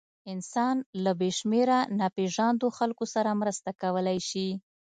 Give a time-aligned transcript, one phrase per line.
[0.33, 4.47] انسان له بېشمېره ناپېژاندو خلکو سره مرسته کولی شي.